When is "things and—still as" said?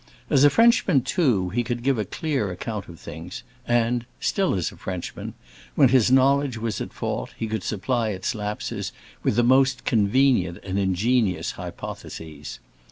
2.99-4.71